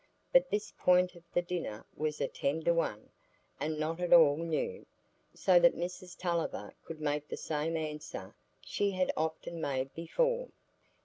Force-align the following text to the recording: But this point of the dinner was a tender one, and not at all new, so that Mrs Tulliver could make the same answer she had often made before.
But 0.33 0.49
this 0.49 0.73
point 0.79 1.13
of 1.13 1.21
the 1.31 1.43
dinner 1.43 1.85
was 1.95 2.19
a 2.19 2.27
tender 2.27 2.73
one, 2.73 3.11
and 3.59 3.79
not 3.79 3.99
at 3.99 4.11
all 4.11 4.35
new, 4.35 4.87
so 5.35 5.59
that 5.59 5.75
Mrs 5.77 6.17
Tulliver 6.17 6.73
could 6.83 6.99
make 6.99 7.27
the 7.27 7.37
same 7.37 7.77
answer 7.77 8.33
she 8.61 8.89
had 8.89 9.11
often 9.15 9.61
made 9.61 9.93
before. 9.93 10.49